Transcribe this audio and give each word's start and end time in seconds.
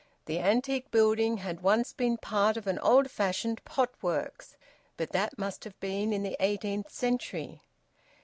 The 0.25 0.39
antique 0.39 0.89
building 0.89 1.37
had 1.37 1.61
once 1.61 1.93
been 1.93 2.17
part 2.17 2.57
of 2.57 2.65
an 2.65 2.79
old 2.79 3.11
fashioned 3.11 3.63
pot 3.65 3.91
works, 4.01 4.57
but 4.97 5.11
that 5.11 5.37
must 5.37 5.63
have 5.63 5.79
been 5.79 6.11
in 6.11 6.23
the 6.23 6.35
eighteenth 6.39 6.89
century. 6.91 7.61